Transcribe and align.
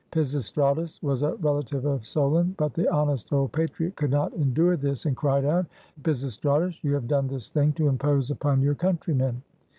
Pisistratus 0.11 0.99
was 1.03 1.21
a 1.21 1.35
relative 1.35 1.85
of 1.85 2.07
Solon, 2.07 2.55
but 2.57 2.73
the 2.73 2.91
honest 2.91 3.31
old 3.31 3.51
patriot 3.51 3.95
could 3.95 4.09
not 4.09 4.33
endure 4.33 4.75
this, 4.75 5.05
and 5.05 5.13
he 5.13 5.17
cried 5.17 5.45
out, 5.45 5.67
"Pisistratus, 6.01 6.83
you 6.83 6.95
have 6.95 7.07
done 7.07 7.27
this 7.27 7.51
thing 7.51 7.71
to 7.73 7.87
impose 7.87 8.31
upon 8.31 8.63
your 8.63 8.73
countrymen." 8.73 9.43